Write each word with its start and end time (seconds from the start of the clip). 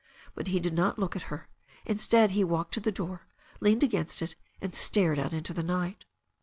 But 0.33 0.47
he 0.47 0.59
did 0.59 0.73
not 0.73 0.97
look 0.97 1.15
at 1.15 1.21
her. 1.29 1.47
Instead 1.85 2.31
he 2.31 2.43
walked 2.43 2.73
to 2.73 2.79
the 2.79 2.91
door, 2.91 3.27
leaned 3.59 3.83
against 3.83 4.23
it, 4.23 4.35
and 4.59 4.73
stared 4.73 5.19
out 5.19 5.31
into 5.31 5.53
the 5.53 5.61
night. 5.61 6.05